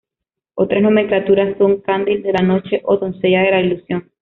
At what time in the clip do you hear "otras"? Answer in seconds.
0.55-0.81